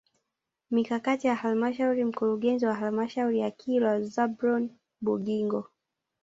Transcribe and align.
Mikakati 0.71 1.27
ya 1.27 1.35
halmashauri 1.35 2.05
Mkurugenzi 2.05 2.65
wa 2.65 2.75
Halmashauri 2.75 3.39
ya 3.39 3.51
Kilwa 3.51 4.01
Zablon 4.01 4.69
Bugingo 5.01 5.65